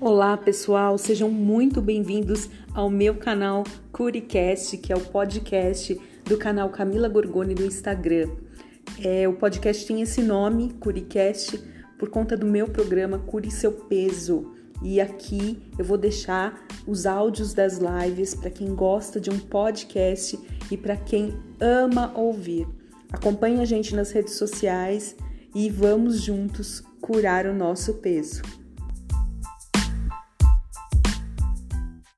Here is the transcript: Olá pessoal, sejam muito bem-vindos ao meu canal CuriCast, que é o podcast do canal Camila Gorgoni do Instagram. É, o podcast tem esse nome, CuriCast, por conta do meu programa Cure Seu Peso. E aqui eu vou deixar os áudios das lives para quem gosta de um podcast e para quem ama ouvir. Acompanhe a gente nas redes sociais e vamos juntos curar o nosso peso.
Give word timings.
Olá 0.00 0.36
pessoal, 0.36 0.96
sejam 0.96 1.28
muito 1.28 1.82
bem-vindos 1.82 2.48
ao 2.72 2.88
meu 2.88 3.16
canal 3.16 3.64
CuriCast, 3.90 4.78
que 4.78 4.92
é 4.92 4.96
o 4.96 5.00
podcast 5.00 6.00
do 6.24 6.38
canal 6.38 6.70
Camila 6.70 7.08
Gorgoni 7.08 7.52
do 7.52 7.64
Instagram. 7.64 8.30
É, 9.02 9.26
o 9.26 9.32
podcast 9.32 9.84
tem 9.84 10.00
esse 10.00 10.22
nome, 10.22 10.72
CuriCast, 10.74 11.60
por 11.98 12.10
conta 12.10 12.36
do 12.36 12.46
meu 12.46 12.68
programa 12.68 13.18
Cure 13.18 13.50
Seu 13.50 13.72
Peso. 13.72 14.52
E 14.84 15.00
aqui 15.00 15.60
eu 15.76 15.84
vou 15.84 15.98
deixar 15.98 16.64
os 16.86 17.04
áudios 17.04 17.52
das 17.52 17.78
lives 17.78 18.36
para 18.36 18.50
quem 18.50 18.76
gosta 18.76 19.20
de 19.20 19.30
um 19.30 19.38
podcast 19.40 20.38
e 20.70 20.76
para 20.76 20.96
quem 20.96 21.36
ama 21.58 22.12
ouvir. 22.14 22.68
Acompanhe 23.12 23.60
a 23.60 23.64
gente 23.64 23.96
nas 23.96 24.12
redes 24.12 24.34
sociais 24.34 25.16
e 25.52 25.68
vamos 25.68 26.20
juntos 26.20 26.84
curar 27.00 27.46
o 27.46 27.52
nosso 27.52 27.94
peso. 27.94 28.42